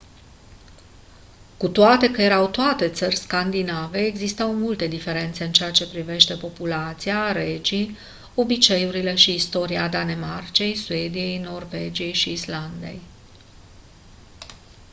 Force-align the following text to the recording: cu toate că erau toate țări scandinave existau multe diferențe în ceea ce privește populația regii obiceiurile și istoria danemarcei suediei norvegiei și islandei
cu 1.57 1.69
toate 1.69 2.11
că 2.11 2.21
erau 2.21 2.47
toate 2.49 2.89
țări 2.89 3.15
scandinave 3.15 3.97
existau 3.99 4.53
multe 4.53 4.87
diferențe 4.87 5.43
în 5.43 5.51
ceea 5.51 5.71
ce 5.71 5.87
privește 5.89 6.35
populația 6.37 7.31
regii 7.31 7.95
obiceiurile 8.35 9.15
și 9.15 9.33
istoria 9.33 9.87
danemarcei 9.87 10.75
suediei 10.75 11.37
norvegiei 11.39 12.13
și 12.13 12.31
islandei 12.31 13.01